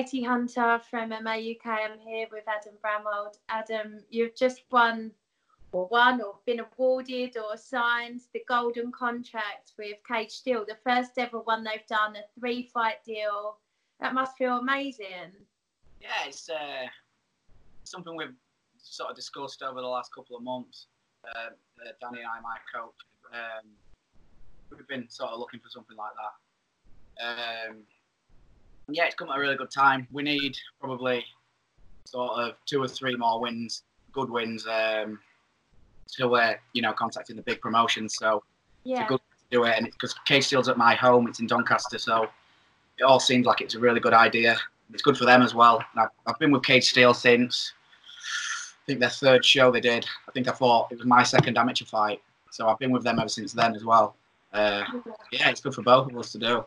[0.00, 1.66] Katie Hunter from MMA UK.
[1.66, 3.34] I'm here with Adam Bramwell.
[3.50, 5.10] Adam, you've just won
[5.72, 11.10] or won or been awarded or signed the golden contract with Cage Steel, the first
[11.18, 13.58] ever one they've done, a three fight deal.
[14.00, 15.32] That must feel amazing.
[16.00, 16.86] Yeah, it's uh,
[17.84, 18.32] something we've
[18.78, 20.86] sort of discussed over the last couple of months.
[21.26, 21.50] Uh,
[21.86, 22.94] uh, Danny and I, my coach,
[23.34, 23.68] um,
[24.70, 26.12] we've been sort of looking for something like
[27.18, 27.68] that.
[27.68, 27.82] Um,
[28.92, 30.06] yeah, it's come at a really good time.
[30.10, 31.24] We need probably
[32.04, 35.18] sort of two or three more wins, good wins, um,
[36.12, 38.16] to we're you know contacting the big promotions.
[38.16, 38.42] So
[38.84, 39.02] yeah.
[39.02, 41.46] it's a good to do it, and because Cage Steel's at my home, it's in
[41.46, 42.28] Doncaster, so
[42.98, 44.56] it all seems like it's a really good idea.
[44.92, 45.84] It's good for them as well.
[45.96, 47.72] I've, I've been with Cage Steel since
[48.82, 50.04] I think their third show they did.
[50.28, 52.20] I think I thought it was my second amateur fight,
[52.50, 54.16] so I've been with them ever since then as well.
[54.52, 54.82] Uh,
[55.30, 56.64] yeah, it's good for both of us to do.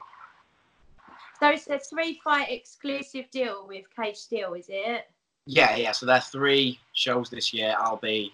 [1.43, 5.09] So it's a three fight exclusive deal with Cage Steel, is it?
[5.45, 5.91] Yeah, yeah.
[5.91, 7.75] So there are three shows this year.
[7.77, 8.31] I'll be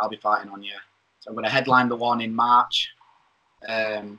[0.00, 0.62] I'll be fighting on.
[0.62, 0.78] Yeah.
[1.20, 2.94] So I'm going to headline the one in March,
[3.68, 4.18] um,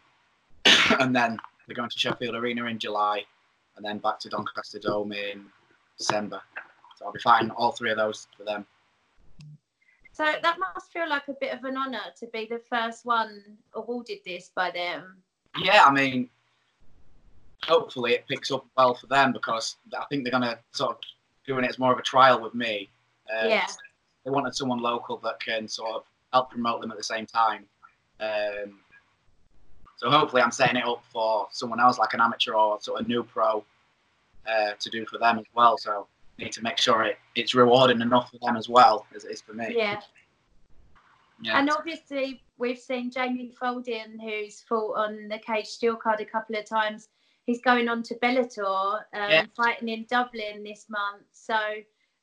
[0.99, 3.25] and then we're going to Sheffield Arena in July,
[3.75, 5.43] and then back to Doncaster Dome in
[5.97, 6.39] December.
[6.95, 8.67] So I'll be fighting all three of those for them.
[10.11, 13.41] So that must feel like a bit of an honour to be the first one
[13.73, 15.23] awarded this by them.
[15.59, 16.30] Yeah, I mean,
[17.63, 20.97] hopefully it picks up well for them because I think they're going to sort of
[21.45, 22.89] doing it as more of a trial with me.
[23.31, 23.67] Um, yeah.
[24.23, 27.66] They wanted someone local that can sort of help promote them at the same time.
[28.19, 28.80] Um,
[29.95, 33.08] so hopefully I'm setting it up for someone else, like an amateur or sort of
[33.08, 33.64] new pro,
[34.47, 35.77] uh, to do for them as well.
[35.77, 39.31] So need to make sure it, it's rewarding enough for them as well as it
[39.31, 39.73] is for me.
[39.75, 40.02] Yeah.
[41.42, 41.59] Yeah.
[41.59, 46.55] And obviously, we've seen Jamie Folding, who's fought on the Cage Steel card a couple
[46.55, 47.09] of times.
[47.48, 49.45] He's going on to Bellator, um, yeah.
[49.56, 51.23] fighting in Dublin this month.
[51.32, 51.58] So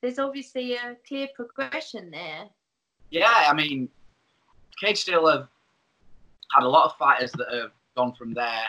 [0.01, 2.45] there's obviously a clear progression there.
[3.11, 3.89] Yeah, I mean,
[4.81, 5.49] Cage Steel have
[6.53, 8.67] had a lot of fighters that have gone from there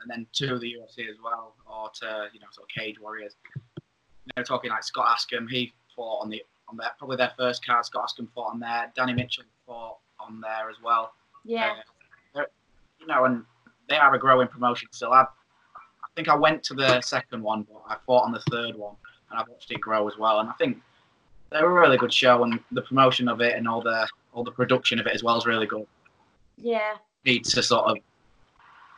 [0.00, 3.34] and then to the UFC as well, or to you know sort of Cage Warriors.
[3.66, 7.64] You know, talking like Scott Askham, he fought on the on their probably their first
[7.64, 7.84] card.
[7.84, 8.92] Scott Askham fought on there.
[8.96, 11.12] Danny Mitchell fought on there as well.
[11.44, 11.74] Yeah.
[12.34, 12.42] Uh,
[13.00, 13.44] you know, and
[13.88, 15.12] they are a growing promotion still.
[15.12, 15.26] I, I
[16.16, 18.96] think I went to the second one, but I fought on the third one,
[19.30, 20.40] and I've watched it grow as well.
[20.40, 20.78] And I think
[21.50, 24.42] they were a really good show, and the promotion of it and all the all
[24.42, 25.86] the production of it as well is really good.
[26.58, 26.94] Yeah.
[27.24, 27.98] Need to sort of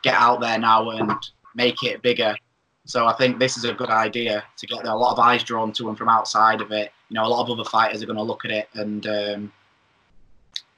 [0.03, 1.11] get out there now and
[1.55, 2.35] make it bigger.
[2.85, 5.71] So I think this is a good idea to get a lot of eyes drawn
[5.73, 6.91] to them from outside of it.
[7.09, 9.51] You know, a lot of other fighters are going to look at it and um,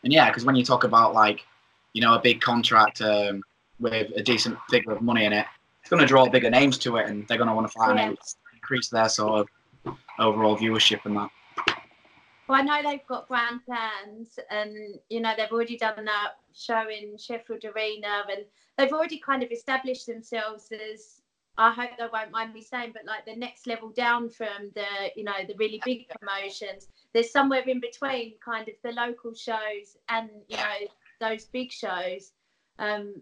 [0.03, 1.45] and yeah, because when you talk about like,
[1.93, 3.43] you know, a big contract um,
[3.79, 5.45] with a decent figure of money in it,
[5.81, 7.99] it's going to draw bigger names to it, and they're going to want to find
[7.99, 8.13] yeah.
[8.53, 9.47] increase their sort
[9.85, 11.29] of overall viewership and that.
[12.47, 14.75] Well, I know they've got grand plans, and
[15.09, 18.45] you know they've already done that show in Sheffield Arena, and
[18.77, 21.21] they've already kind of established themselves as
[21.57, 24.85] I hope they won't mind me saying, but like the next level down from the,
[25.15, 26.87] you know, the really big promotions.
[27.13, 30.87] There's somewhere in between kind of the local shows and, you know,
[31.19, 32.31] those big shows.
[32.79, 33.21] Um,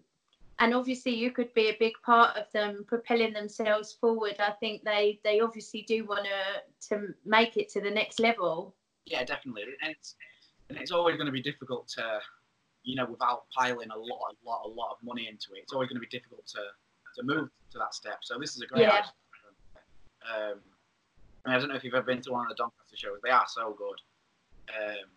[0.60, 4.36] and obviously you could be a big part of them propelling themselves forward.
[4.38, 8.74] I think they, they obviously do want to to make it to the next level.
[9.06, 9.62] Yeah, definitely.
[9.82, 10.14] And it's,
[10.68, 12.20] and it's always going to be difficult to,
[12.84, 15.62] you know, without piling a lot, a lot, a lot of money into it.
[15.62, 16.60] It's always going to be difficult to
[17.16, 18.18] to move to that step.
[18.22, 19.02] So this is a great yeah.
[20.22, 20.60] Um,
[21.44, 23.18] I, mean, I don't know if you've ever been to one of the Doncaster shows.
[23.24, 23.98] They are so good.
[24.68, 25.08] Um,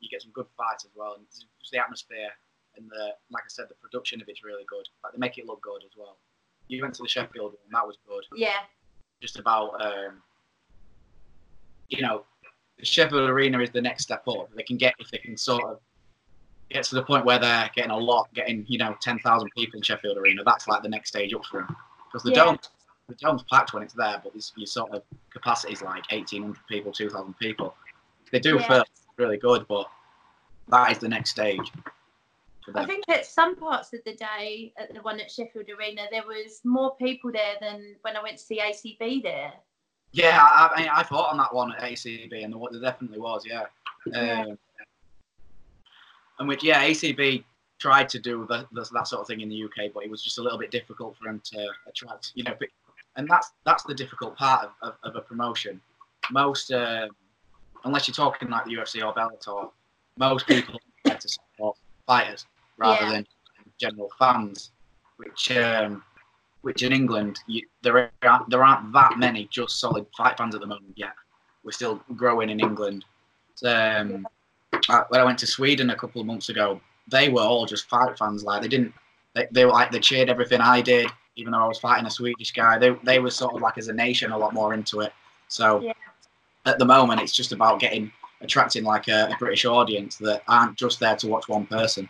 [0.00, 2.30] you get some good fights as well, and just the atmosphere
[2.76, 4.86] and the, like I said, the production of it's really good.
[5.02, 6.18] Like they make it look good as well.
[6.68, 8.24] You went to the Sheffield one, that was good.
[8.34, 8.58] Yeah.
[9.20, 10.22] Just about, um,
[11.88, 12.24] you know,
[12.78, 14.50] the Sheffield Arena is the next step up.
[14.54, 15.80] They can get if they can sort of
[16.70, 19.78] get to the point where they're getting a lot, getting you know ten thousand people
[19.78, 20.42] in Sheffield Arena.
[20.44, 21.76] That's like the next stage up for them
[22.06, 22.44] because the yeah.
[22.44, 22.58] dome,
[23.08, 26.66] the dome's packed when it's there, but your sort of capacity is like eighteen hundred
[26.68, 27.74] people, two thousand people.
[28.30, 28.66] They do yeah.
[28.66, 29.88] first really good, but
[30.68, 31.72] that is the next stage.
[32.74, 36.24] I think at some parts of the day, at the one at Sheffield Arena, there
[36.24, 39.52] was more people there than when I went to see ACB there.
[40.12, 43.44] Yeah, I, I, I fought on that one at ACB, and there, definitely was.
[43.46, 43.64] Yeah.
[44.06, 44.42] yeah.
[44.42, 44.58] Um,
[46.38, 47.44] and which yeah, ACB
[47.78, 50.22] tried to do the, the, that sort of thing in the UK, but it was
[50.22, 52.56] just a little bit difficult for them to attract, you know.
[53.16, 55.80] And that's that's the difficult part of, of, of a promotion.
[56.30, 57.10] Most, um,
[57.84, 59.70] unless you're talking like the UFC or Bellator,
[60.18, 62.46] most people like to support fighters
[62.86, 63.12] rather yeah.
[63.12, 63.26] than
[63.78, 64.70] general fans,
[65.16, 66.02] which um,
[66.62, 70.60] which in England you, there aren't, there aren't that many just solid fight fans at
[70.60, 71.12] the moment yet.
[71.64, 73.04] We're still growing in England.
[73.64, 74.26] Um,
[74.88, 77.88] I, when I went to Sweden a couple of months ago, they were all just
[77.88, 78.42] fight fans.
[78.42, 78.92] Like they didn't,
[79.34, 82.10] they, they were like they cheered everything I did, even though I was fighting a
[82.10, 82.78] Swedish guy.
[82.78, 85.12] They they were sort of like as a nation a lot more into it.
[85.48, 85.92] So Yeah.
[86.64, 88.10] at the moment, it's just about getting
[88.40, 92.08] attracting like a, a British audience that aren't just there to watch one person.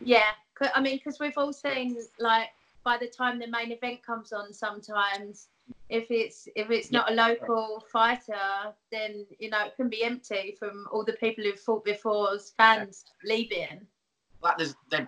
[0.00, 0.30] Yeah,
[0.74, 2.48] I mean, because we've all seen like
[2.84, 5.48] by the time the main event comes on, sometimes
[5.88, 10.56] if it's if it's not a local fighter, then you know it can be empty
[10.58, 13.86] from all the people who've fought before's fans leaving.
[14.42, 15.06] Like there's they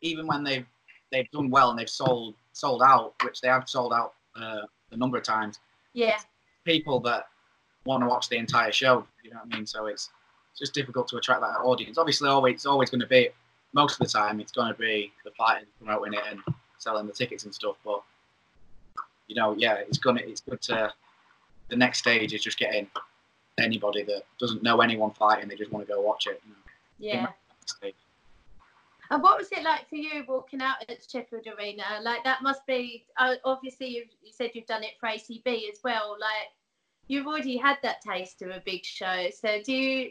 [0.00, 0.66] even when they've
[1.12, 4.96] they've done well and they've sold sold out, which they have sold out uh, a
[4.96, 5.60] number of times.
[5.92, 6.18] Yeah,
[6.64, 7.26] People that
[7.84, 9.66] want to watch the entire show, you know what I mean?
[9.66, 10.10] So it's
[10.50, 11.98] it's just difficult to attract that audience.
[11.98, 13.28] Obviously, always it's always going to be
[13.72, 16.40] most of the time it's going to be the fighting promoting it and
[16.78, 17.76] selling the tickets and stuff.
[17.84, 18.02] But
[19.26, 20.92] you know, yeah, it's gonna it's good to
[21.68, 22.86] the next stage is just getting
[23.58, 26.40] anybody that doesn't know anyone fighting, they just want to go watch it.
[26.44, 26.58] You know,
[26.98, 27.26] yeah.
[29.10, 31.84] And what was it like for you walking out at Sheffield Arena?
[32.02, 35.78] Like that must be uh, obviously you you said you've done it for ACB as
[35.84, 36.16] well.
[36.20, 36.50] Like
[37.06, 39.28] you've already had that taste of a big show.
[39.32, 40.10] So do you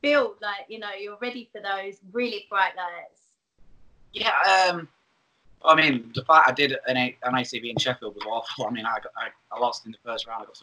[0.00, 3.20] feel like you know you're ready for those really bright lights?
[4.12, 4.88] Yeah, um,
[5.64, 8.66] I mean, the fight I did an, an ACB in Sheffield was awful.
[8.66, 10.42] I mean, I, got, I, I lost in the first round.
[10.42, 10.56] I got